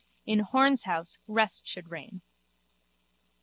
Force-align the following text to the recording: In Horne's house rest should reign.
In 0.25 0.39
Horne's 0.39 0.85
house 0.85 1.19
rest 1.27 1.67
should 1.67 1.91
reign. 1.91 2.23